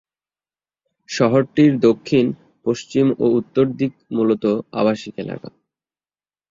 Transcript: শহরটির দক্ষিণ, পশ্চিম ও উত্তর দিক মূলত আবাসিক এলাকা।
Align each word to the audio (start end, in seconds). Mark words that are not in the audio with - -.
শহরটির 1.09 1.73
দক্ষিণ, 1.87 2.25
পশ্চিম 2.65 3.05
ও 3.19 3.35
উত্তর 3.39 3.65
দিক 3.79 3.93
মূলত 4.15 4.43
আবাসিক 4.73 5.13
এলাকা। 5.23 5.49